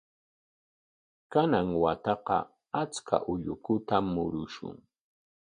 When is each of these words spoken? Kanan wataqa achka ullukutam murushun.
Kanan 1.31 1.69
wataqa 1.83 2.37
achka 2.81 3.15
ullukutam 3.31 4.05
murushun. 4.13 4.77